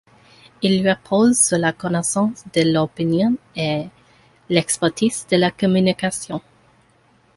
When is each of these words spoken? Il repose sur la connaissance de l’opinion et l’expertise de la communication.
Il 0.63 0.89
repose 0.89 1.39
sur 1.39 1.59
la 1.59 1.73
connaissance 1.73 2.43
de 2.55 2.73
l’opinion 2.73 3.37
et 3.55 3.85
l’expertise 4.49 5.27
de 5.29 5.37
la 5.37 5.51
communication. 5.51 6.41